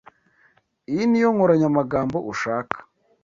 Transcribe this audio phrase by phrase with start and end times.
[0.91, 2.77] Iyi niyo nkoranyamagambo ushaka?